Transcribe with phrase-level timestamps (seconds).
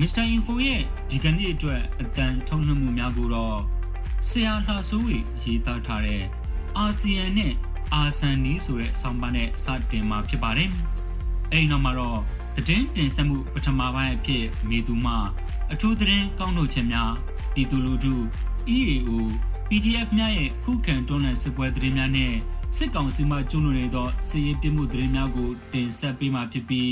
[0.00, 3.58] မစ္စတာအင်ဖိုရဲ့ဒီကနေ့အတွက်အတန်ထုတ်လွှင့်မှုများကိုတော့
[4.28, 6.22] ဆရာလှဆိုးဝေရေးသားထားတဲ့
[6.78, 7.52] အာဆီယံနဲ့
[7.94, 10.70] အာဆန်နီဆိုတဲ့ဆောင်းပါးနဲ့စတင်မှာဖြစ်ပါတယ်
[11.52, 12.18] အဲ့နောက်မှာတော့
[12.56, 15.14] သတင်းတင်ဆက်မှုပထမပိုင်းအဖြစ်မေသူမှ
[15.72, 17.12] အထူးသတင်းကောင်းထုတ်ချက်များ
[17.54, 18.14] ပြည်သူလူထု
[18.76, 19.10] EAO
[19.68, 22.32] PDF များရဲ့ခုခံတွန်းလှန်စစ်ပွဲသတင်းများနဲ့
[22.76, 26.90] စစ်ကောင်စီမှကျူးလွန်နေသောစစ်ရေးပြမှုသတင်းများကိုတင်ဆက်ပေးမှာဖြစ်ပြီး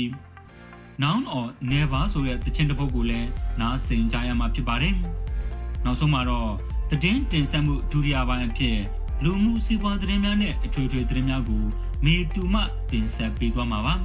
[1.03, 4.95] noun or never ဆိုတဲ့တခြင်းတစ်ပုဒ်ကိုလည်းနားဆင်ကြရမှာဖြစ်ပါတယ်။
[5.85, 6.51] နောက်ဆုံးမှာတော့
[6.89, 8.77] သတင်းတင်ဆက်မှုဒုတိယပိုင်းအဖြစ်
[9.23, 11.63] လူမှုစီးပွားသတင်းများနဲ့အထွေထွေသတင်းများကို
[12.05, 12.61] မေတူမှ
[12.91, 13.95] တင်ဆက်ပေးသွားမှာပါ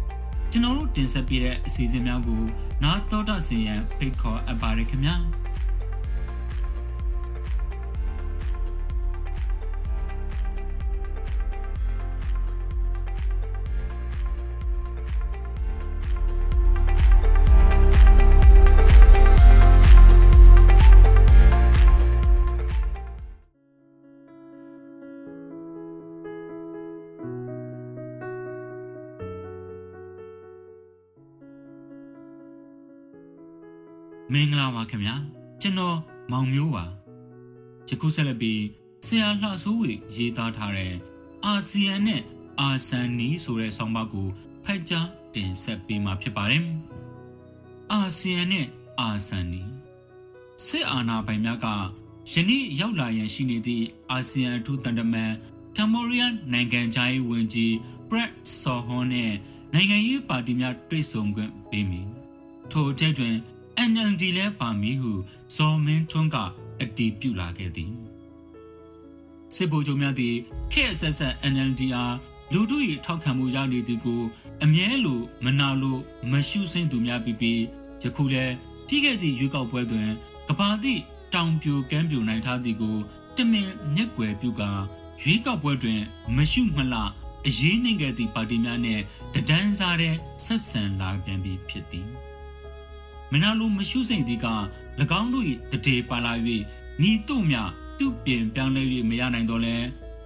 [0.50, 2.42] ။ကျွန်တော်တို့တင်ဆက်ပေးတဲ့အစီအစဉ်များကို
[2.82, 5.14] နားတော်တာစီရန်ဖိတ်ခေါ်အပ်ပါရခင်ဗျာ။
[34.34, 35.14] မင်္ဂလာပါခင်ဗျာ
[35.60, 35.96] ကျွန်တော်
[36.30, 36.84] မောင်မျိုးပါ
[37.88, 38.60] ယခုဆက်လက်ပြီး
[39.06, 40.94] ဆရာလှဆိုးဝေရေးသားထားတဲ့
[41.44, 42.22] အာဆီယံနဲ့
[42.60, 44.28] အာဆန်နီဆိုတဲ့ဆောင်းပါးကို
[44.64, 46.64] ဖတ်ကြားတင်ဆက်ပေးမှာဖြစ်ပါတယ်
[47.92, 48.66] အာဆီယံနဲ့
[49.00, 49.62] အာဆန်နီ
[50.66, 51.66] စစ်အာဏာပိုင်များက
[52.32, 55.32] ယနေ့ရောက်လာရန်ရှိနေသည့်အာဆီယံအထူးတန်တမန်
[55.76, 57.74] ကမ္ဘောဒီးယားနိုင်ငံသားရေးဝန်ကြီး
[58.08, 58.30] ပရက်
[58.60, 59.32] ဆော်ဟွန်နဲ့
[59.74, 62.08] နိုင်ငံရေးပါတီများတွေ့ဆုံခွင့်ပေးမည်
[62.70, 63.36] ထိုအထက်တွင်
[63.90, 65.12] NLD လဲပါမည်ဟု
[65.56, 66.36] ဇော်မင်းထွန်းက
[66.80, 67.92] အတီးပြုလာခဲ့သည်
[69.54, 70.34] စစ်ဗိုလ်ချုပ်များသည်
[70.72, 72.16] ခဲ့အဆက်ဆက် NLD အား
[72.52, 74.22] လူထု၏ထောက်ခံမှုရနေသည်ကို
[74.62, 75.98] အမြဲလိုမနာလို
[76.30, 77.60] မရှုစိမ့်သူများပြီးပြီး
[78.02, 78.44] ယခုလဲ
[78.86, 80.08] ပြီးခဲ့သည့်ရွေးကောက်ပွဲတွင်
[80.48, 81.00] ကဘာသည့်
[81.34, 82.96] တောင်ပြိုကမ်းပြိုနိုင်ထားသည်ကို
[83.36, 84.70] တမင်မျက်ွယ်ပြုကာ
[85.22, 86.00] ရွေးကောက်ပွဲတွင်
[86.36, 87.02] မရှုမလှ
[87.46, 89.02] အရေးနှိမ့်ခဲ့သည့်ပါတီများနှင့်
[89.34, 90.14] တဒန်းစားတဲ့
[90.44, 92.08] ဆက်ဆံလာပြန်ပြီးဖြစ်သည်
[93.34, 94.46] မနာလိုမရှုစိမ့်သည်က၎
[95.20, 96.32] င်းတို့၏တတေပါလာ၍
[97.02, 97.56] ညီတို့မြ
[97.98, 99.76] သူ့ပြင်ပြောင်းလဲ၍မရနိုင်တော့လဲ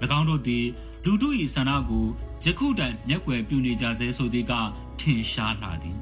[0.18, 0.64] ၎င်းတို့သည်
[1.04, 2.06] လူတို့၏ဆန္ဒကို
[2.44, 4.52] ယခုတိုင်မျက်ွယ်ပြုနေကြစေဆိုသည်က
[5.00, 5.98] ထင်ရှားလာသည်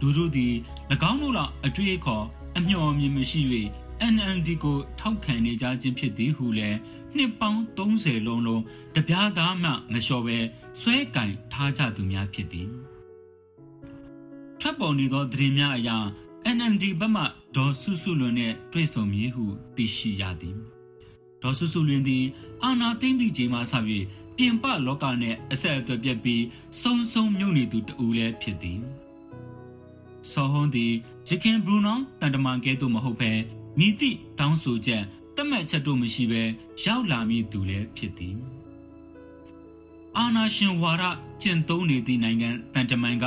[0.00, 0.52] လူတို့သည်၎
[1.10, 2.24] င်းတို့လောက်အတွေ့အခေါ်
[2.56, 3.40] အမျှော်မြင်မရှိ၍
[4.12, 6.78] NLD ကိုထောက်ခံနေကြခြင်းဖြစ်သည်ဟုလည်း
[7.16, 8.62] နှစ်ပေါင်း30လုံးလုံး
[8.94, 10.38] တပြားသားမှမလျှော်ပဲ
[10.80, 12.68] ဆွဲကင်ထားကြသူများဖြစ်သည်
[14.74, 15.90] ထွက်ပေါ်နေသောသတင်းများအရ
[16.56, 17.22] NND ဘက်မှ
[17.56, 19.44] ဒေါ်စုစုလွန်နဲ့တွေ့ဆုံမည်ဟု
[19.76, 20.56] သိရှိရသည်
[21.42, 22.24] ဒေါ်စုစုလွန်သည်
[22.62, 23.74] အာနာသိမ့်ပြီးချိန်မှစ၍
[24.36, 26.42] ပြင်ပလောကနှင့်အဆက်အသွယ်ပြတ်ပြီး
[26.80, 28.80] စုံစုံမြုပ်နေသူတူလည်းဖြစ်သည်
[30.32, 30.92] ဆောဟွန်သည်
[31.28, 33.32] ရခင်ဘရူနောင်းတန်တမန်ကဲ့သို့မဟုတ်ဘဲ
[33.78, 35.02] မိသည့်တောင်းဆိုချက်
[35.36, 36.42] တတ်မှတ်ချက်တို့မရှိဘဲ
[36.84, 38.36] ရောက်လာမည်သူလည်းဖြစ်သည်
[40.16, 41.02] အာနာရှင်ဝါရ
[41.42, 43.26] ကျင့်သုံးနေသည့်နိုင်ငံတန်တမန်က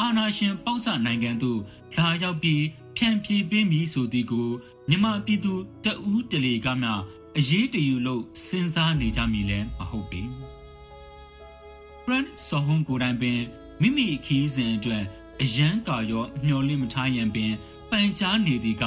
[0.00, 1.60] အာနာရှင်ပေါ့ဆနိုင်ငံသို့
[1.96, 2.64] လာရောက်ပြီး
[2.96, 4.48] ဖြန့်ပြေးပေးမည်ဆိုသည်ကို
[4.88, 5.52] မြမပြည်သူ
[5.84, 6.90] တဦးတလေကမှ
[7.38, 10.22] အရေးတယူလို့စဉ်းစားနေကြမည်လဲမဟုတ်ပေ။
[12.04, 13.40] Brand ဆောဟွန်ကိုတိုင်ပင်
[13.80, 15.04] မိမိခီးစဉ်အတွက်
[15.42, 17.52] အရန်ကာရောမျော်လင့်မထားရန်ပင်
[17.90, 18.84] ပန်ကြားနေသည်က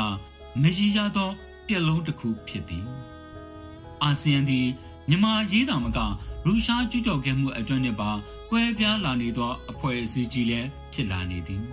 [0.62, 1.30] မရည်ရသော
[1.68, 2.86] ပြက်လုံးတစ်ခုဖြစ်သည်။
[4.04, 4.68] အာဆီယံသည်
[5.10, 6.00] မြန်မာရေးတော်မက
[6.46, 8.12] ရုရှားကျူးကျော်ခဲ့မှုအတွင်းနဲ့ပါ
[8.52, 11.64] ကွဲပြားလာနေသောအဖွဲ့အစည်းကြီးလည်းဖြစ်လာနေသည်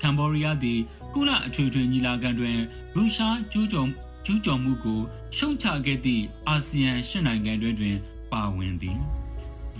[0.00, 0.78] ကမ်ဘောဒီးယားသည်
[1.14, 2.56] ကုလအထွေထွေညီလာခံတွင်
[2.94, 3.88] ရုရှားကျူးကျော်
[4.24, 5.00] ကျူးကျော်မှုကို
[5.36, 7.96] ရှုံချခဲ့သည့်အာဆီယံရှစ်နိုင်ငံတွင်တွင်
[8.32, 8.98] ပါဝင်သည်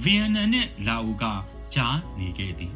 [0.02, 1.25] ဗီယက်နမ်နှင့်လာအိုက
[1.75, 2.75] ကြားနေခဲ့သည်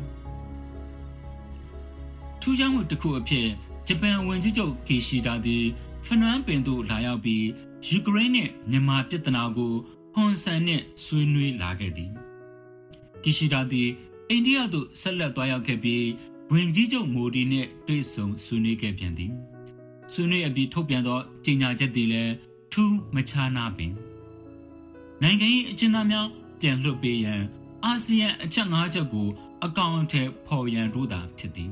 [2.41, 3.47] ထူးခြားမှုတစ်ခုအဖြစ်
[3.87, 5.65] ဂျပန်ဝန်ကြီးချုပ်ကီရှီဒါသည်
[6.07, 7.45] ဖနွမ်းပင်သို့လာရောက်ပြီး
[7.89, 9.73] ယူကရိန်းနှင့်မြန်မာပြည်ထနာကို
[10.15, 12.26] ဟွန်ဆန်နှင့်ဆွေးနွေးလာခဲ့သည်
[13.29, 13.89] ကီရှီဒါသည်
[14.31, 16.07] အိန္ဒိယသို့ဆက်လက်သွားရောက်ခဲ့ပြီး
[16.53, 19.33] ဝင်ကြီးချုပ်မိုဒီနှင့်တွေ့ဆုံဆွေးနွေးခဲ့ပြန်သည်
[20.13, 22.33] ဆွေးနွေးအပြီးထုတ်ပြန်သောကြေညာချက်သည်လည်း
[22.73, 23.93] ထူးမခြားနာပင်
[25.23, 26.27] နိုင်ငံ၏အကျဉ်းသားများ
[26.61, 27.43] ပြန်လွှတ်ပေးရန်
[27.85, 29.29] အာဆီယံအချက်၅ချက်ကို
[29.65, 31.71] အကောင့်အထည်ဖော်ရန်တို့သာဖြစ်သည်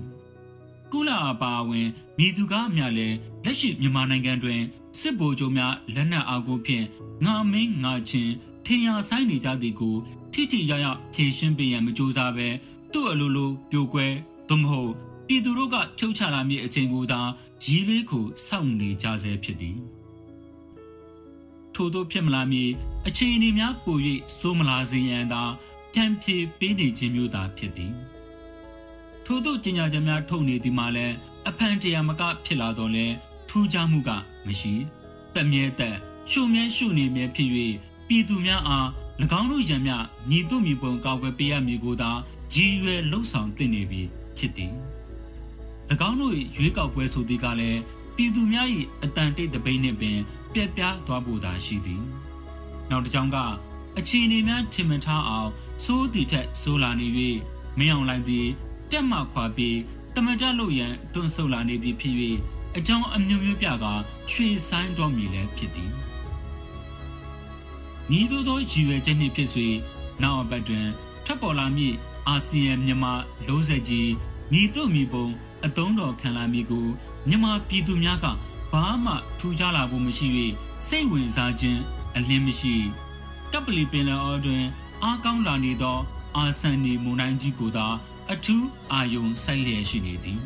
[0.93, 4.61] ကုကုလအပါအဝင်မိသူကားအများလည်းလက်ရှိမြန်မာနိုင်ငံတွင်
[4.99, 6.85] စစ်ဗိုလ်ချုပ်များလက်နက်အားကိုဖြင့်
[7.25, 8.33] ငါမင်းငါချင်း
[8.67, 9.97] ထင်ရဆိုင်နေကြသည်ကို
[10.37, 12.49] ထိထိရရဖြေရှင်းပေးရန်မကြိုးစားပဲ
[12.93, 14.07] သူ့အလိုလိုပြိုကွဲ
[14.49, 14.93] သို့မဟုတ်
[15.27, 17.21] ပြည်သူတို့ကဖြုတ်ချလာမည့်အချိန်ကိုသာ
[17.65, 19.79] ရည်လေးကိုစောင့်နေကြဆဲဖြစ်သည်
[21.75, 22.71] ထို့သောဖြစ်မလာမည်
[23.07, 23.99] အခြေအနေများပို၍
[24.39, 25.43] စိုးမလာစေရန်သာ
[25.95, 27.93] တံပြေပေးနေခြင်းမျိုးသာဖြစ်သည်
[29.25, 31.15] ထို့သောကျညာချက်များထုတ်နေသည်မှာလည်း
[31.49, 33.07] အဖန်တရာမကဖြစ်လာတော့လဲ
[33.49, 34.11] ထူးခြားမှုက
[34.47, 34.75] မရှိ
[35.35, 35.97] တမြဲတက်
[36.31, 37.51] ရှုမြဲရှုနေမြဲဖြစ်၍
[38.09, 38.89] ပြည်သူများအား၎
[39.21, 39.93] င်းတို့ရံမြ
[40.31, 42.11] ညီတို့မြပုံကောက်ွယ်ပေးရမည်ကိုသာ
[42.55, 44.03] ရည်ရွယ်လှုပ်ဆောင်တင်နေပြီ
[44.37, 44.75] ဖြစ်သည်၎
[46.09, 47.81] င်းတို့ရွေးကောက်ပွဲဆိုသည်ကလည်း
[48.17, 48.69] ပြည်သူများ၏
[49.03, 50.19] အတန်တိတ်တပိနှင့်ပင်
[50.55, 52.03] ပြက်ပြားသွားဖို့သာရှိသည်
[52.91, 53.37] နောက်တစ်ကြောင်းက
[53.99, 55.51] အခြေအနေများထင်မှန်ထားအောင်
[55.85, 57.07] စိုးတည်ထက်ဆိုးလာနေ၍
[57.79, 58.47] မင်းအောင်လိုက်သည်
[58.91, 59.79] တက်မှခွာပြီး
[60.15, 62.15] တမကြလို့ရန်တွန့်ဆုတ်လာနေပြီဖြစ်၍
[62.77, 63.87] အကြောင်းအမျိုးမျိုးပြက
[64.33, 66.14] ရွှေဆိုင်တော်မူလည်းဖြစ်သည်
[68.19, 69.51] ဤသို့သောရည်ရွယ်ချက်နှင့်ဖြစ်၍
[70.23, 70.87] နောက်အပတ်တွင်
[71.25, 71.95] ထပ်ပေါ်လာမည့်
[72.29, 73.13] အာဆီယံမြန်မာ
[73.47, 74.11] လုံးဆက်ကြီး
[74.53, 75.27] ညီတို့မိပုံ
[75.65, 76.87] အတုံးတော်ခံလာမည်ကို
[77.29, 78.27] မြန်မာပြည်သူများက
[78.73, 80.27] ဘာမှထူးခြားလာဖို့မရှိ၍
[80.87, 81.81] စိတ်ဝင်စားခြင်း
[82.17, 82.75] အလင်းမရှိ
[83.51, 84.65] တပ်ပလီပင်လယ်အော်တွင်
[85.03, 85.99] အားကောင်းလာနေသော
[86.37, 87.87] အာဆန်နီမုန်တိုင်းကြီးကိုသာ
[88.33, 90.41] အထူးအာယုံစိုက်လျက်ရှိနေသည်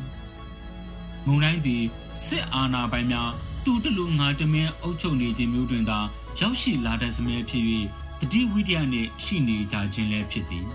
[1.27, 1.83] မုန်တိုင်းသည်
[2.25, 3.31] စစ်အာဏာပိုင်များ
[3.65, 5.99] တူတလူငါတမင်းအုပ်ချုပ်နေခြင်းမျိုးတွင်သာ
[6.41, 7.65] ရောက်ရှိလာတဲ့စမြဲဖြစ်၍
[8.21, 10.67] တတိဝိတ္တနှင့်ရှိနေကြခြင်းလည်းဖြစ်သည်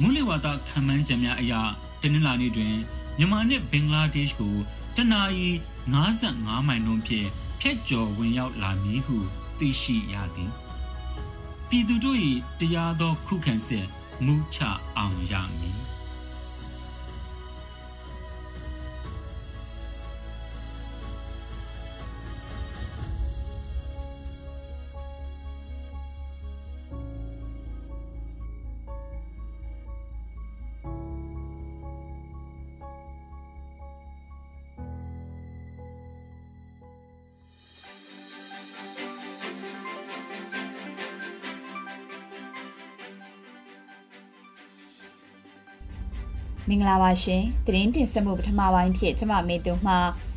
[0.00, 1.52] မူလဝါဒခံမှန်းချက်များအရ
[2.02, 2.74] တနင်္လာနေ့တွင်
[3.18, 4.56] မြန်မာနှင့်ဘင်္ဂလားဒေ့ရှ်ကို
[4.96, 5.48] တနအီ
[6.12, 7.28] 55မိုင်နှုန်းဖြင့်
[7.60, 9.16] ဖျက်ကျော်ဝင်ရောက်လာမည်ဟု
[9.58, 10.50] သိရှိရသည်
[11.68, 12.18] ပြည်သူတို့၏
[12.60, 13.86] တရားသောခုခံစစ်
[14.24, 14.58] မူချ
[14.96, 15.85] အောင်ရမည်
[46.70, 49.94] မင်္ဂလာပါရှင်။သတင်းတင်ဆက်မှုပထမပိုင်းဖြစ်ကျမမေသူမှ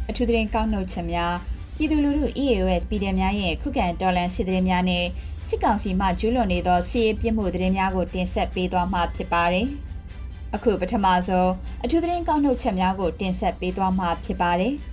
[0.09, 1.33] အထူးသတင်းကောက်နှုတ်ချက်များ
[1.75, 5.05] ပြည်သူလူထု EAOS ပြည်သူများရဲ့ခုခံတော်လှန်စစ်သတင်းများနဲ့
[5.47, 9.67] စစ်ကောင်စီမှကျူးလွန်နေသောစီးရေးပြစ်မှုသတင်းများကိုတင်ဆက်ပေးသွားမှာဖြစ်ပါတယ်။
[10.55, 11.51] အခုပထမဆုံး
[11.83, 14.73] အထူးသတင်းကောက်နှုတ်ချက်များကိုတင်ဆက်ပေးသွားမှာဖြစ်ပါတယ်။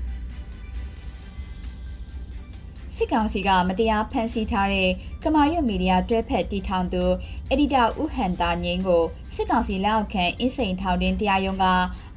[3.07, 4.91] စစ်ကောင်စီကမတရားဖမ်းဆီးထားတဲ့
[5.23, 7.05] ကမာရွတ်မီဒီယာတွဲဖက်တီထောင်သူ
[7.49, 9.05] အက်ဒီတာဦးဟန်တာငင်းကို
[9.35, 11.65] စစ်ကောင်စီလက်အောက်ခံအင်းစိန်ထောင်တင်တရားရုံးက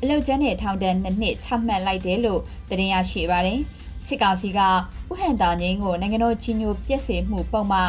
[0.01, 3.59] အလုတ်ကျန်းတဲ့ထောင်ဒဏ်နှစ်နှစ်ချမှတ်လိုက်တယ်လို့သတင်းရရှိပါတယ်။
[4.05, 4.59] စစ်ကောင်စီက
[5.11, 7.79] ဦးဟန်တာငင်းကိုနိုင်ငံတော်ကြီးညိုပြက်စေမှုပုံမှ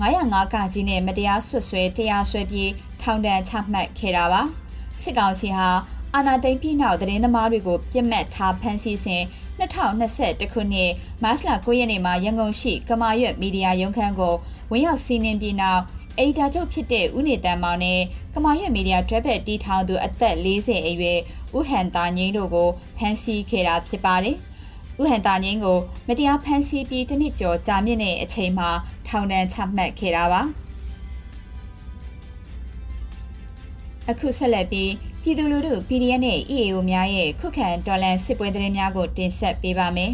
[0.00, 2.70] 905ကကြီးနဲ့မတရားဆွဆွဲတရားစွဲပြီး
[3.02, 4.42] ထောင်ဒဏ်ချမှတ်ခဲ့တာပါ။
[5.02, 5.68] စစ်ကောင်စီဟာ
[6.14, 9.22] အာဏာသိမ်းပြီးနောက်သတင်းသမားတွေကိုပြစ်မှတ်ထားဖမ်းဆီးစဉ်
[9.60, 10.90] 2021ခုနှစ်
[11.22, 14.34] မတ်လ9ရက်နေ့မှာရန်ကုန်ရှိကမာရွတ်မီဒီယာရုံးခန်းကို
[14.70, 15.82] ဝင်ရောက်စီးနင်းပြီးနောက်
[16.18, 18.00] အဒီတာချုပ်ဖြစ်တဲ့ဦးနေတန်မောင်နဲ့
[18.34, 21.18] ကမာရွတ်မီဒီယာတွဲဖက်တီထောင်သူအသက်40အရွယ်
[21.56, 24.36] ဦးဟန်တာငင်းတို့ကိုဖမ်းဆီးခဲ့တာဖြစ်ပါတယ်။
[25.00, 28.70] ဦးဟန်တာငင်းကိုမတရားဖမ်းဆီးပြီးတနစ်ကျော်ကြာမြင့်တဲ့အချိန်မှာ
[29.08, 30.42] ထောင်ဒဏ်ချမှတ်ခဲ့တာပါ။
[34.08, 34.90] အခုဆက်လက်ပြီး
[35.24, 40.12] ပြည်သူလူထု PDF နဲ့ EAO များရဲ့ခုခံတော်လှန်စစ်ပွဲသတင်းများကိုတင်ဆက်ပေးပါမယ်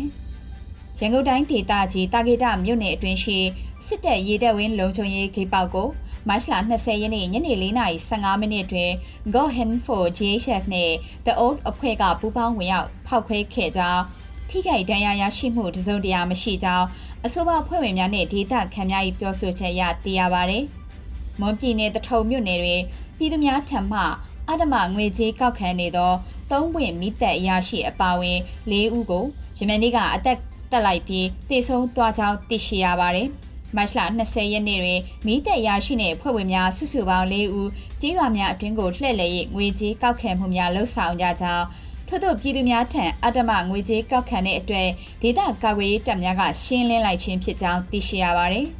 [0.98, 3.38] ။ရန်ကုန်တိုင်းဒေသကြီးတာဂေတမြို့နယ်အတွင်းရှိ
[3.86, 5.88] စစ်တပ်ရေတပ်ဝင်းလုံခြုံရေးဂိတ်ပေါက်ကို
[6.28, 8.90] မတ်လ20ရက်နေ့ညနေ4:15မိနစ်တွင်
[9.34, 10.92] Go Hen for JHF နဲ့
[11.26, 14.02] The Old အဖွဲ့ကပူးပေါင်းဝင်ရောက်ဖောက်ခွဲခဲ့ကြောင်း
[14.48, 16.86] ထိခိုက်ဒဏ်ရာရရှိမှုတစုံတရာမရှိကြောင်း
[17.24, 20.58] အဆိုပါဖွဲ့ဝင်များနဲ့ဒေသခံများ၏ပြောဆိုချက်အရသိရပါဗျ။
[21.40, 22.82] မွန်ပြည်နယ်တထုံမြို့နယ်တွင်
[23.16, 24.00] ပြည်သူများထံမှ
[24.50, 26.12] အဓမ္မငွေကြေးကောက်ခံနေသော
[26.50, 28.38] သုံးပွင့်မိသက်အရာရှိအပါဝင်
[28.70, 29.24] ၄ဦးကို
[29.58, 30.38] ယမန်နေ့ကအသက်
[30.72, 33.28] တက်လိုက်ပြီးတည်ဆုံသွားကြောင်းသိရှိရပါတယ်။
[33.76, 37.68] မတ်လ20ရက်နေ့တွင်မိသက်ရရှိတဲ့ဖွဲ့ဝင်များစုစုပေါင်း၄ဦး
[38.00, 41.64] ကြေးရွာများအတွင်းကိုလှည့်လည်၍ငွေကြေးကောက်ခံမှုများလှုပ်ဆောင်ကြကြောင်း
[42.08, 44.88] ထို့သောပြည်သူများထံအတ္တမငွေကြေးကောက်ခံတဲ့အတွက်
[45.22, 48.66] ဒေသကာကွယ်ရေးတပ်များကရှင်းလင်းလိုက်ခြင်းဖြစ်ကြောင်းသိရှိရပါတယ်။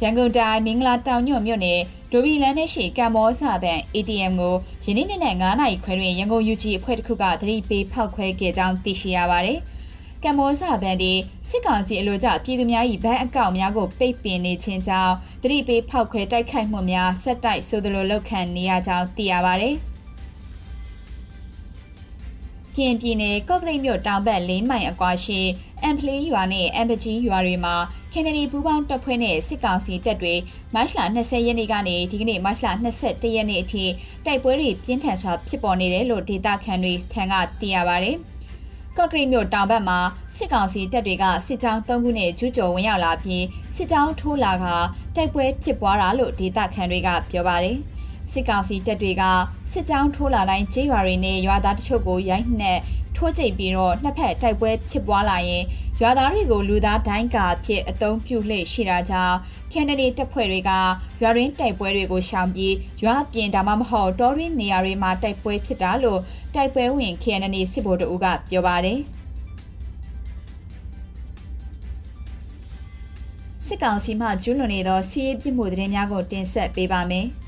[0.00, 1.80] ရန်ကုန်တိုင်းမင်္ဂလာတောင်ညွန့်မြို့နယ်
[2.12, 9.58] ဒိုဘီလန်နဲ့ရှိကမ္ဘောဇာဘန် ATM ကိုယနေ့နေ့နဲ့9နာရီခွဲတွင်ရန်ကုန် UG အဖွဲ့တစ်ခုကသတိပေးဖောက်ခွဲခဲ့ကြောင်းသိရှိရပါတယ်။
[10.24, 19.76] ကမ္ဘောဇာဘန်သည်စစ်ကောင်စီအလို့ကြပြည်သူများ၏ဘဏ်အကောင့်များကိုပိတ်ပင်နေခြင်းကြောင့်သတိပေးဖောက်ခွဲတိုက်ခိုက်မှုများဆက်တိုက်ဆိုသလိုလုပ်ခံနေရကြောင်းသိရပါတယ်။
[22.80, 25.40] ရင်ပြည်နယ်ကော့ကရိတ်မြို့တောင်ဘက်၄မိုင်အကွာရှိ
[25.82, 27.76] အမ်ပလီရွာနဲ့အမ်ပကြီးရွာတွေမှာ
[28.14, 30.34] ကန်နဒီပူးပေါင်းတပ်ဖွဲ့နဲ့စစ်ကောင်စီတပ်တွေ
[30.74, 32.66] မတ်လ20ရက်နေ့ကနေဒီကနေ့မတ်လ
[32.98, 33.84] 21ရက်နေ့အထိ
[34.26, 38.10] တိုက်ပွဲတွေပြင်းထန်စွာဖြစ်ပေါ်နေတယ်လို့ဒေသခံတွေထံကသိရပါဗျ။
[38.96, 39.98] ကော့ကရိတ်မြို့တောင်ဘက်မှာ
[40.36, 43.44] စစ်ကောင်စီတပ်တွေကစစ်ကြောင်း၃ခုနဲ့ကျူးကျော်ဝင်ရောက်လာပြီး
[43.76, 44.66] စစ်ကြောင်းထိုးလာက
[45.16, 47.76] တိုက်ပွဲဖြစ်ပွားတာလို့ဒေသခံတွေကပြောပါတယ်။
[48.32, 49.22] စစ်ကောင်စီတပ်တွေက
[49.72, 52.80] စစ်ကြောင်းထိုးလာတိုင်းကျေးရွာတွေနဲ့ရွာသားတချို့ကိုရိုက်နှက်
[53.16, 55.64] ထိုးကျိတ်ပြီးတော့နှစ်ဖက်တိုက်ပွဲဖြစ်ပွားလာရင်
[56.02, 59.36] ရွာသားတွေကိုလူသားတိုင်းကာဖြစ်အုံပြုလှည့်ရှိတာကြောင့်
[59.72, 60.70] ကန်နဒီတပ်ဖွဲ့တွေက
[61.22, 66.20] ရွာရင်းတိုက်ပွဲတွေကိုရှောင်ပြီးရွာပြင်ဒါမှမဟုတ်တောရင်းနေရာတွေမှာတိုက်ပွဲဖြစ်တာလို့
[66.54, 69.00] တိုက်ပွဲဝင် KNN စစ်ဗိုလ်တို့ကပြောပါတယ်
[73.66, 77.26] စစ်ကောင်စီမှကျူးလွန်နေသောစီးရေးပြစ်မှုသတင်းများကိုတင်ဆက်ပေးပါမယ်။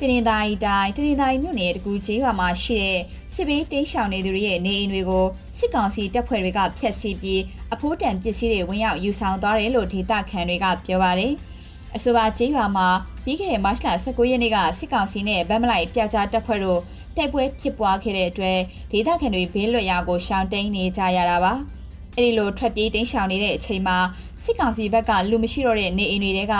[0.00, 3.00] တနင်္သာရီတိုင်းတနင်္သာရီမြို့နယ်တကူကျေးရွာမှာရှိတဲ့
[3.34, 5.26] စစ်ဘေးတိမ်းရှောင်နေသူတွေရဲ့နေအိမ်တွေကို
[5.58, 7.40] စစ်ကောင်စီတပ်ဖွဲ့တွေကဖျက်ဆီးပြီး
[7.74, 11.32] အဖိုးတန်ပစ္စည်းတွေဝင်ရောက်ယူဆောင်သွားတယ်လို့ဒေသခံတွေကပြောပါတယ်။
[11.96, 12.88] အဆိုပါကျေးရွာမှာ
[13.24, 16.80] ပြီးခဲ့တဲ့မတ်လ19ရက်နေ့ကစစ်ကောင်စီနဲ့ဗမ်းမလိုက်ပြကြားတပ်ဖွဲ့တို့
[17.16, 18.58] တိုက်ပွဲဖြစ်ပွားခဲ့တဲ့အတွက်
[18.92, 21.52] ဒေသခံတွေဘေးလွတ်ရာကိုရှောင်တိန်နေကြရတာပါ။
[22.16, 23.98] အဲဒီလိုထွက်ပြေးတိမ်းရှောင်နေတဲ့အချိန်မှာ
[24.44, 26.54] စစ်ကောင်စီဘက်ကလူမရှိတော့တဲ့နေအိမ်တွေက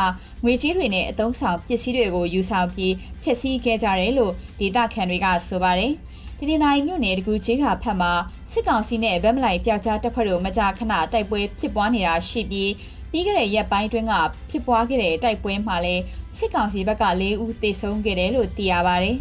[0.44, 5.92] ငွေကြေးတွေနဲ့အသုံးဆောင်ပစ္စည်းတွေကိုယူဆောင်ပြီးဖျက်ဆီးခဲ့ကြတယ်လို့ဒေသခံတွေကဆိုပါတယ်။
[6.42, 8.12] ဒီနေ့တိုင်းမြို့နယ်တကူချေးခါဖက်မှာ
[8.52, 12.72] စစ်ကောင်စီနဲ့ဗက်မလိုက်ပြောက်ကြားတပ်ဖွဲ့တို့မကြာခဏတိုက်ပွဲဖြစ်ပွားနေတာရှိပြီး
[13.10, 14.14] ပြီးခဲ့တဲ့ရက်ပိုင်းတွင်းက
[14.50, 16.02] ဖြစ်ပွားခဲ့တဲ့တိုက်ပွဲမှာလည်း
[16.38, 19.16] စစ်ကောင်စီဘက်က၄ဦးသေဆုံးခဲ့တယ်လို့သိရပါတယ်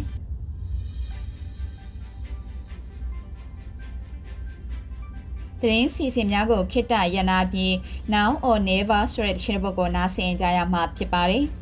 [5.60, 7.72] သတင်းစီစဉ်များကိုခိတ္တရနာပြီး
[8.12, 11.46] Now or Never ဆိုတဲ့သတင်းပုဒ်ကိုနားဆင်ကြရမှာဖြစ်ပါတယ်။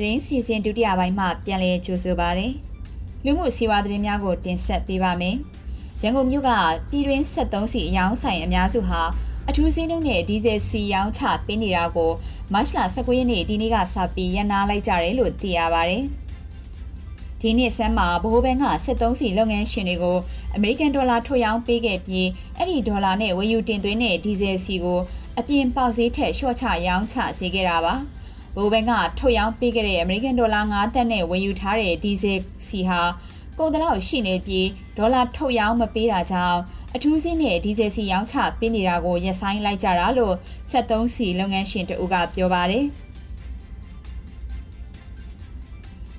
[0.00, 2.46] သတင်းစီစဉ်ဒုတိယပိုင်းမှပြန်လည်ကြိုဆိုပါရစေ။
[3.24, 5.36] လူမှုစီးပွားသတင်းများကိုတင်ဆက်ပေးပါမယ်။
[6.02, 6.50] ရန်ကုန်မြို့က
[6.90, 9.00] ပြည်တွင်း73စီအယောင်းဆိုင်အများစုဟာ
[9.48, 12.10] အထူးစင်းတို့နဲ့ဒီဇယ်စီရောင်းချပေးနေတာကို
[12.52, 15.96] မတ်လ19ရက်နေ့ဒီနေ့ကစပြီးရန်နာလိုက်ကြတယ်လို့သိရပါဗျ။
[17.40, 20.18] ဒီနေ့ဆန်းမှာဗဟိုဘဏ်က73စီလုပ်ငန်းရှင်တွေကို
[20.54, 25.00] အမေရိကန်ဒေါ်လာထုတ်ရောင်းပေးခဲ့ပြီးအဲ့ဒီဒေါ်လာနဲ့ဝယ်ယူတင်သွင်းတဲ့ဒီဇယ်စီကို
[25.38, 27.96] အပြင်ပေါက်ဈေးထက်လျှော့ချရောင်းချစေခဲ့တာပါ။
[28.56, 33.00] ဗဟိုဘဏ်ကထုတ်ရောင်းပေးခဲ့တဲ့အမေရိကန်ဒေါ်လာ9သက်နဲ့ဝယ်ယူထားတဲ့ဒီဇယ်စီဟာ
[33.58, 36.58] ကုန်တလောက်ရှိနေပြီးဒေါ်လာထုတ်ရောင်းမပေးတာကြောင့်
[36.94, 40.34] အထူးစင်းနဲ့ဒီဇယ်စီရောင်းချပေးနေတာကိုရပ်ဆိုင်းလိုက်ကြတာလို့
[40.72, 42.84] 73စီလုပ်ငန်းရှင်တအုပ်ကပြောပါတယ်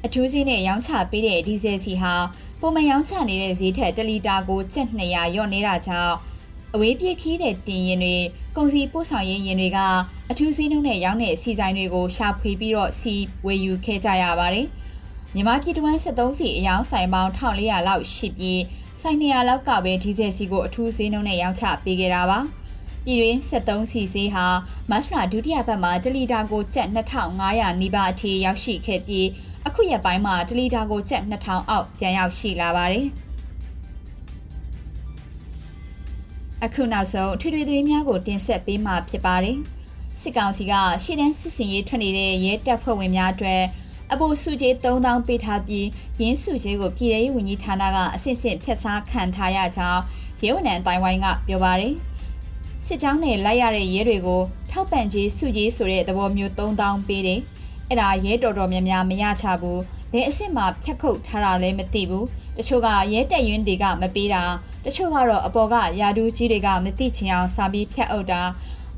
[0.05, 2.13] အထူးစင်းနဲ့ရောင်းချပေးတဲ့ဒီဇယ်စီဟာ
[2.59, 6.15] ပုံမှန်ရောင်းချနေတဲ့ဈေးထက်1လီတာကိုကျပ်200ရော့နေတာကြောင့်
[6.73, 8.15] အဝေးပြေးခီးတဲ့တင်ရင်တွေ
[8.55, 9.79] ကုန်စည်ပို့ဆောင်ရေးရင်တွေက
[10.33, 13.13] အထူးစည်းနှုန်းနဲ့ရောင်းတဲ့စီဆိုင်တွေကိုရှာဖွေပြီးတော့စီ
[13.45, 14.67] ဝယ်ယူခဲ့ကြရပါတယ်။
[15.33, 18.61] မြန်မာပြည်တွင်း73စီအယောင်ဆိုင်ပေါင်း1400လောက်ရှိပြီး
[19.01, 22.39] ဆိုင်နေရာလောက်ကပဲဒီဇယ်စီကိုအထူးဈေးနှုန်းနဲ့ရောင်းချပေးခဲ့တာပါ။
[23.05, 24.45] ပြည်တွင်း73စီဈေးဟာ
[24.89, 29.27] မတ်လဒုတိယပတ်မှာ1လီတာကိုကျပ်2500နီးပါးအထိရောက်ရှိခဲ့ပြီး
[29.67, 33.05] အခုရက်ပိုင်းမှာ1လီတာကိုကျပ်2000အောက်ပြန်ရောက်ရှိလာပါတယ်။
[36.63, 39.59] အခုနောက်ဆုံးထွေထွေသတင်းများကိုတင်ဆက်ပေးမှာဖြစ်ပါတယ်။
[40.21, 43.63] စစ်ကောင်စီကရှေ့တန်းစစ်စင်ရေးထွက်နေတဲ့ရဲတပ်ဖွဲ့ဝင်များအတွက်
[44.11, 45.87] အပိုစုကြေး3000ပေးထားပြီး
[46.21, 50.01] ရင်းစုကြေးကိုပြည်ထောင်ဝန်ကြီးဌာနကအစစ်စစ်ဖျက်ဆားခံထားရကြောင်း
[50.43, 51.93] ရဲဝန်ထမ်းတိုင်းဝိုင်းကပြောပါတယ်။
[52.85, 57.39] စစ်ကြောင်းနဲ့လိုက်ရတဲ့ရဲတွေကိုထောက်ပံ့ကြေးစုကြေးဆိုတဲ့သဘောမျိုး3000ပေးတယ်။
[57.89, 59.79] အဲ့ဒါရဲတော်တော်များများမရချဘူး။
[60.11, 62.25] ဘယ်အစ်စ်မှဖြတ်ခုတ်ထားတာလည်းမသိဘူး။
[62.57, 64.43] တချို့ကရဲတက်ရင်တွေကမပေးတာ
[64.85, 68.41] တချို့ကတော့အပေါ်ကယာဒူးကြီးတွေကမသိချင်အောင်စာပြီးဖြတ်အုပ်တာ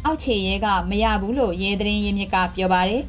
[0.06, 3.04] အောက်ခြေရဲကမရဘူးလို့ရဲသတင်းရင်းမြစ်ကပြောပါတယ်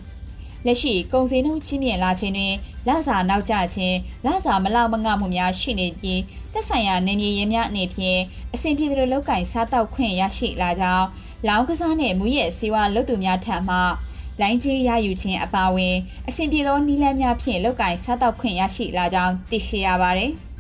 [0.66, 2.54] လက်ရှိကုံစင်းနှုံချင်းမြင်လာခြင်းတွင်
[2.86, 6.20] လစာနောက်ကျခြင်းလစာမလောက်မငမှုများရှိနေပြီး
[6.52, 8.20] သက်ဆိုင်ရာနေမြေရဲများအနေဖြင့်
[8.54, 11.06] အဆင်ပြေသလိုလောက်ကင်စားတောက်ခွင့်ရရှိလာကြောင်း
[11.48, 13.76] လောင်းကစားနှင့်မူရဲ့စေဝါလုပ်သူများထံမှ
[14.40, 15.96] လိုင်းကြီးရယူခြင်းအပါအဝင်
[16.28, 20.32] အဆင်ပြေသောနည်းလမ်းများဖြင့်လောက်ကင်စားတောက်ခွင့်ရရှိလာကြောင်းသိရှိရပါသည်။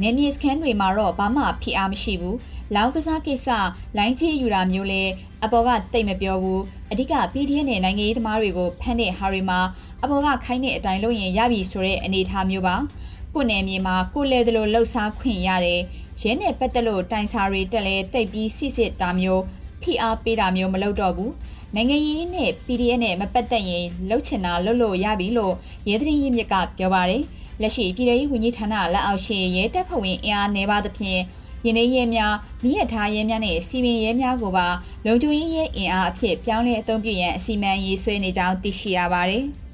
[0.00, 2.36] နေမြေစခန်းတွေမှာတော့ဘာမှဖိအားမရှိဘူး။
[2.74, 3.48] လောင်းကစားကိစ္စ
[3.96, 5.02] လိုင်းကြီးယူတာမျိုးလဲ
[5.44, 9.60] အပေါ်ကတိတ်မပြောဘူး။အဓိက PDF နဲ့နိုင်ငံရေးသမားတွေကိုဖမ်းတဲ့ဟာတွေမှာ
[10.02, 12.76] အပေါ်ကခိုင်းတဲ့အတိုင်းလုပ်ရင်ရပြီဆိုတဲ့အနေအထားမျိုးပါ။
[13.34, 15.80] ကိုနယ်မြေမှာကိုလဲတယ်လို့လှုပ်ရှားခွင့်ရတယ်။
[16.20, 19.42] ရဲနဲ့ပတ်သက်လို့တိုင်စာတွေတက်လဲတိတ်ပြီးစစ်စစ်တာမျိုး
[19.82, 21.30] ဖိအားပေးတာမျိုးမလုပ်တော့ဘူး။
[21.74, 25.54] နိုင်ငံရေးနဲ့ PDF နဲ့မပတ်သက်ရင်လှုပ်ချင်တာလှုပ်လို့ရပြီလို့
[25.88, 27.22] ရဲသတင်းရင်းမြစ်ကပြောပါတယ်။
[27.60, 31.20] လက်ရှိပြည်ထောင်စုဝန်ကြီးဌာနလက်အောက်ရှိရဲတပ်ဖွဲ့ဝင်အင်အားနေပါသဖြင့်
[31.64, 34.66] ရင်းနှီးရဲများမိရထားရဲများနဲ့စီမင်းရဲများကိုပါ
[35.06, 39.44] လုံခြုံရေးရဲအင်အားအဖြစ်ပြောင်းလဲအသုံးပြုရန်အစီအမံရေးဆွဲနေကြောင်းသိရှိရပါတယ်။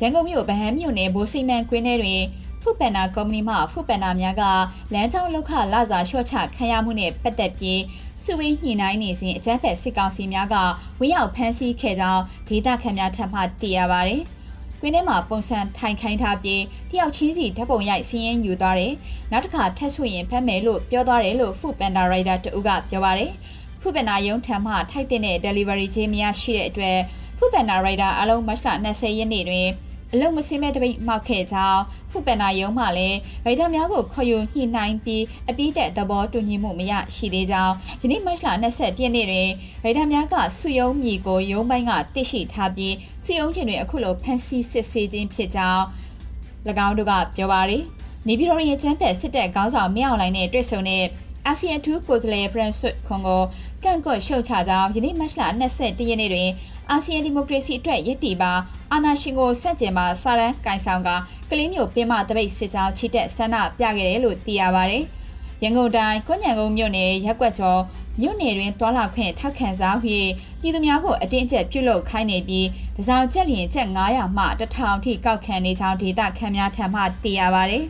[0.00, 2.22] ရန်ကုန်မြို့ဗဟန်းမြို့နယ်ဘိုးစိမန်ကွင်းထဲတွင်
[2.62, 4.42] ဖုပန်နာကုမ္ပဏီမှဖုပန်နာများက
[4.92, 7.80] လမ်းကြောင်းလောက်ခလာစာလျှော့ချခံရမှုနဲ့ပတ်သက်ပြီး
[8.24, 10.56] စုဝေးညှိနှိုင်းနေစဉ်အကြမ်းဖက်စစ်ကောင်စီများက
[10.98, 14.22] ဝင်းရောက်ဖမ်းဆီးခဲ့ကြောင်းဒေသခံများထပ်မှသိရပါတယ်။
[14.80, 18.92] ကွင်းထဲမှာပုံစံထိုင်ခိုင်းထားပြီးတယောက်ချင်းစီဓာတ်ပုံရိုက်စီးရင်ယူသွားတယ်။
[19.32, 23.32] နောက်တစ်ခါထက်ဆွရင်ဖမ်းမယ်လို့ပြောသွားတယ်လို့ဖူပန်ဒါရိုက်တာတူကပြောပါတယ်။
[23.80, 26.98] ဖူပန်ဒါရုံးထံမှထိုက်တဲ့ delivery ချင်းမရရှိတဲ့အတွက်
[27.38, 29.68] ဖူပန်ဒါရိုက်တာအလုံးမတ်လ20ရက်နေ့တွင်
[30.12, 39.48] အလုံးမစင်းမဲ့တပိတ်မှောက်ခဲ့ကြောင်းဖုပန်နာယုံမှလည်းရိုက်တာများကိုခေါ်ယူညှိနှိုင်းပြီးအပိသက်သဘောတူညီမှုမရရှိသေးကြောင်းယနေ့မတ်လ20ရက်နေ့တွင်
[39.84, 42.94] ရိုက်တာများကစုယုံမြီကိုရုံးပိုင်းကသိရှိထားပြီး
[43.24, 45.82] စုယုံချင်းတွင်အခုလိုဖန်ဆီးစစ်ဆေးခြင်းဖြစ်ကြောင်း၎
[46.86, 47.84] င်းတို့ကပြောပါရယ်
[48.26, 51.04] နေပြည်တော်ရဲ့ချမ်းဖက်စစ်တပ်ခေါင်းဆောင်မြောက်လိုင်းနဲ့တွေ့ဆုံတဲ့
[51.46, 53.42] အာဆီယံထူးကိုယ်စားလှယ်ဖရန်ဆွတ်ခွန်ကို
[53.84, 55.40] ကန့်ကွက်ရှုတ်ချကြောင်းယနေ့မတ်လ
[55.74, 56.50] 21ရက်နေ့တွင်
[56.90, 58.52] အာဆီယံဒီမိုကရေစီအတွက်ရည်တည်ပါ
[58.92, 61.08] အာဏာရှင်ကိုဆန့်ကျင်ပါစာရန်ကင်ဆောင်က
[61.50, 65.04] ကလေးမျိုးပင်မတပိတ်စစ်ကြောင်းချီတက်ဆန္ဒပြခဲ့တယ်လို့သိရပါတယ်။
[65.62, 67.80] ရန်ကုန်တိုင်းကွညံကုန်းမြို့နယ်ရက်ွက်ကျော်
[68.20, 69.96] မြို့နယ်တွင်တွာလာခွင့်ထောက်ခံစား၍
[70.60, 77.84] ပြည်သူများကိုအတင်းအကျပ်ပြုလုပ်ခိုင်းနေပြီးတစောင်ချက်လျင်ချက်900မှ1000ထိကောက်ခံနေကြောင်းဒေတာခံများထံမှသိရပါတယ်။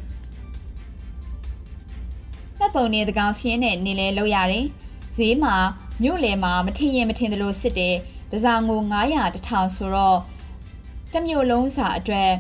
[2.59, 4.67] တပ်ပုံနေတကောင်စီးနဲ့နေလဲလောက်ရတယ်။
[5.19, 5.57] ဈေးမှာ
[6.03, 7.95] မြို့လယ်မှာမထင်ရင်မထင်သလိုစစ်တယ်။
[8.33, 10.19] တစားငို900တထောင်ဆိုတော့
[11.13, 12.31] တမျိုးလုံးစာအတွက်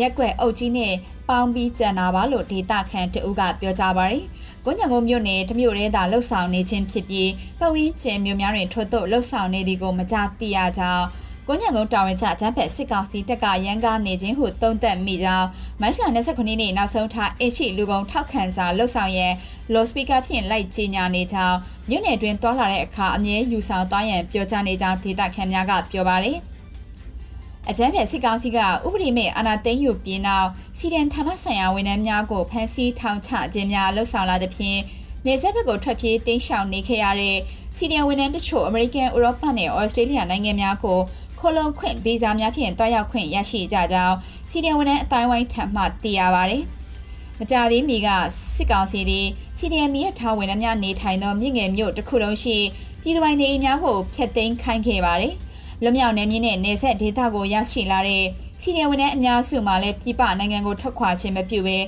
[0.00, 0.94] ရက်ွက်အုပ်ကြီးနဲ့
[1.28, 4.18] ပေါင်းပြီးကြံတာပါလို့ဒေတာခန်တဦးကပြောကြပါရီ။
[4.64, 11.04] ကွန်ညံကုန်းမြို့နယ်တမျိုးရဲသာလှုပ်ဆောင်နေခြင်းဖြစ်ပြီးပဝင်းကျင်မြို့များတွင်ထို့သို့လှုပ်ဆောင်နေသည်ကိုမကြားသိရကြောင်း
[11.50, 15.48] ကိုညံကုန်းတာဝန်ချအကြမ်းဖက်စစ်ကောင်စီတပ်ကရန်ကားနေခြင်းဟုသုံးသပ်မိကြောင်း
[15.80, 19.32] မတ်လ29ရက်နေ့နောက်ဆုံးထားအရှိလူကုန်ထောက်ခံစာလှုပ်ဆောင်ရန်
[19.72, 21.56] လော့စပီကာဖြင့်လိုက်ကြေညာနေကြောင်း
[21.88, 26.38] မြို့နယ်တွင်တွာလာတဲ့အခါအမြဲယူဆောင်သွားရန်ပြောကြားနေကြောင်းဒေသခံများကပြောပါတယ်
[27.68, 34.78] အကြမ်းဖက်စစ်ကောင်စီကဥပဒေမဲ့အာဏာသိမ်းယူပြီးနောက်စီဒန်ဌာနဆိုင်ရာဝန်ထမ်းများကိုဖမ်းဆီးထောင်ချခြင်းများလှုပ်ဆောင်လာသဖြင့်
[35.26, 37.36] နေဆက်ဘက်ကိုထွက်ပြေးတင်းရှောင်နေခဲ့ရတဲ့
[37.76, 40.98] စီဒန်ဝန်ထမ်းတချို့အမေရိကန်ဥရောပနဲ့ဩစတြေးလျနိုင်ငံများကို
[41.40, 44.16] ခိုလုံခွင့်ဗီဇာများဖြင့်တွားရောက်ခွင့်ရရှိကြကြောင်း
[44.50, 46.56] စီဒန်ဝန်ထမ်းအတိုင်းဝိုင်းထံမှသိရပါဗျ။
[47.38, 48.08] မကြသေးမီက
[48.56, 49.26] စစ်ကောင်စီသည်
[49.58, 52.56] စီဒီအမ်ရဲ့ထားဝင်နှများနေထိုင်သောမြင့်ငယ်မြို့တစ်ခုလုံးရှိ
[53.02, 55.34] ပြည်သူပိုင်နေအိမ်များကိုဖျက်သိမ်းခိုင်းခဲ့ပါတယ်။
[55.82, 58.24] လွမြောက်နယ်မြေနဲ့နေဆက်ဒေသကိုရရှိလာတဲ့
[58.62, 61.78] စီဒီအမ်ဝန်ထမ်းအများစုမှလည်းပြည်ပနိုင်ငံကိုထွက်ခွာခြင်းမပြုဘဲ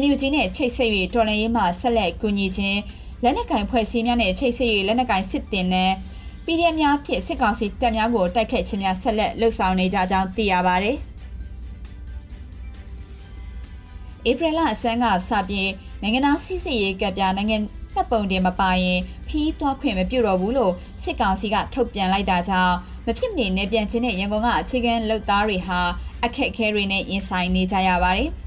[0.00, 2.80] NUG နဲ့ချိတ်ဆက်၍တော်လှန်ရေးမှဆက်လက်ကူညီခြင်း
[3.22, 5.92] လက်နက်ကင်ဖွဲ့စည်းများနဲ့ချိတ်ဆက်၍လက်နက်ကင်စစ်တင်နဲ့
[6.46, 10.96] PDF များဖြင့်စစ်ကောင်စီတပ်များကိုတိုက်ခတ်ခြင်းများဆက်လက်လှုပ်ဆောင်နေကြကြောင်းသိရပါတယ်။
[14.30, 15.70] ဧပြီလအစမ်းကစပြီး
[16.02, 17.56] နိုင်ငံသားစီစစ်ရေးကပ်ပြနိုင်ငံ
[17.94, 22.74] တပ်ပုံတင်မပါရင်ခီးသွားခွင့်မပြုတော့ဘူးလို့စစ်ကောင်စီကထုတ်ပြန်လိုက်တာကြောင့်
[23.06, 25.80] မဖြစ်မနေနေပြန်ချင်းတဲ့ရန်ကုန်ကအခြေခံလုပ်သားတွေဟာ
[26.24, 28.30] အခက်အခဲတွေနဲ့ရင်ဆိုင်နေကြရပါတယ်။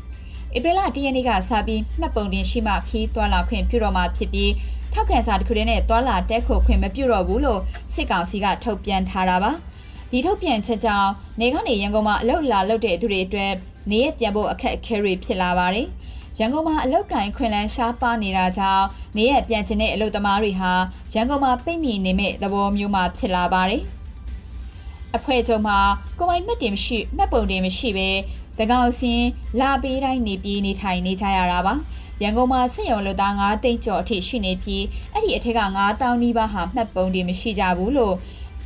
[0.56, 4.52] ဧပြီလ၁ရက်နေ့ကစပြီးမှတ်ပုံတင်ရှိမှခီးသွားလာခွင့်ပြုတော့မှာဖြစ်ပြီး
[4.98, 7.62] ထောက်ခံစာတစ်ခုတည်းနဲ့တွာလာတက်ခုခွင့်မပြုတော့ဘူးလို့
[7.94, 9.52] စစ်ကောင်စီကထုတ်ပြန်ထားတာပါ
[10.12, 13.52] ဒီထုတ်ပြန်ချက်ကြောင့်နေကနေရန်ကုန်မှာအလုတ်လာလုပ်တဲ့သူတွေအတွက်
[13.92, 15.88] နေရပြန်ဖို့အခက်အခဲတွေဖြစ်လာပါတယ်
[16.40, 18.86] ရန်ကုန်မှာအလုတ်ကင်ခွင်လန်းရှားပါနေတာကြောင့်
[19.18, 20.72] နေရပြန်ကျင်တဲ့အလုတ်သမားတွေဟာ
[21.14, 23.84] ရန်ကုန်မှာပိတ်မိနေမဲ့သဘောမျိုးမှဖြစ်လာပါတယ်
[25.16, 25.78] အဖွဲ့ချုပ်မှာ
[26.20, 28.10] ကိုပိုင်မှတ်တင်မရှိမှတ်ပုံတင်မရှိပဲ
[28.60, 29.28] တကောင်စင်း
[29.60, 31.74] လာပေးတိုင်းနေပြေးနေထိုင်နေကြရတာပါ
[32.24, 38.16] ရန်ကုန်မှာစစ်ရုံလူသား9တိတ်ကျော်အထိရှိနေပြီးအဲ့ဒီအထက်က9000နီးပါးဟာမှတ်ပုံတွေမရှိကြဘူးလို့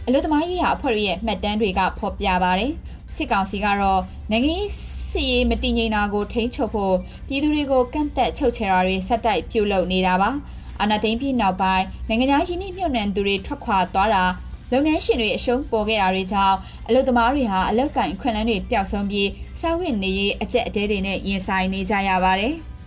[0.06, 2.72] အလို့သမားရေးရာအဖွဲ့ရဲ့မှတ်တမ်းတွေကဖော်ပြပါတယ်
[3.16, 4.72] စစ်ကောင်စီကတော့နိုင်ငံရေး
[5.10, 6.96] စီရေးမတည်ငြိမ်တာကိုထိန်းချုပ်ဖို့
[7.28, 10.30] ပြည်သူတွေကိုကန့်သက်ချုပ်ချယ်တာတွေဆက်တိုက်ပြုလုပ်နေတာပါ
[10.80, 14.24] အာဏာသိမ်းပြီးနောက်ပိုင်းနိုင်ငံသားရင်းနှီးမြှုပ်နှံသူတွေထွက်ခွာသွားတာ
[14.72, 16.58] လုပ်ငန်းရှင်တွေအရှုံးပေါ်ခဲ့တာတွေကြောင့်
[16.88, 22.56] အလုပ်သမားတွေဟာအလောက်ကင်ခွင့်လန်းတွေပျောက်ဆုံးပြီးစာဝတ်နေရေးအကျက်အတဲတွေနဲ့ရင်ဆိုင်နေကြရပါတယ်။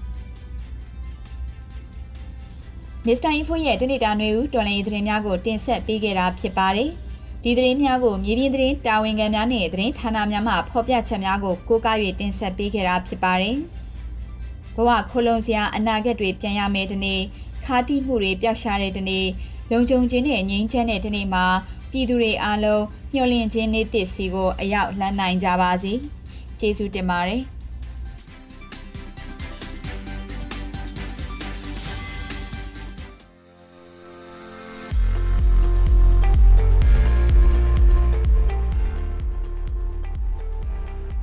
[3.07, 6.91] မစ္စတာအင်ဖိုရဲ့တနေ့တာຫນွေဦးတော်လိုင်းသတင်းများကိုတင်ဆက်ပေးခဲ့တာဖြစ်ပါတယ်။
[7.43, 13.57] ဒီသတင်းများကိုမြေပြင်သတင်းတာဝန်ခံများနဲ့သတင်းဌာနများမှဖော်ပြချက်များကိုကိုးကား၍တင်ဆက်ပေးခဲ့တာဖြစ်ပါတယ်။
[14.77, 17.21] ဘဝခိုလုံစရာအနာဂတ်တွေပြန်ရမယ်တနေ့
[17.65, 19.27] ခါတိမှုတွေပျောက်ရှားတဲ့တနေ့
[19.71, 21.47] လုံခြုံခြင်းနဲ့ငြိမ်းချမ်းတဲ့တနေ့မှာ
[21.91, 22.85] ပြည်သူတွေအားလုံး
[23.15, 25.93] မျှော်လင့်ခြင်းနေ့သစ်စီကိုအရောက်လှမ်းနိုင်ကြပါစေ။
[26.59, 27.43] ကျေးဇူးတင်ပါတယ်။